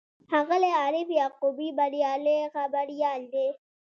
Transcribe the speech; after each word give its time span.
ښاغلی 0.29 0.71
عارف 0.79 1.07
یعقوبي 1.19 1.69
بریالی 1.77 2.37
خبریال 2.55 3.21
دی. 3.33 3.47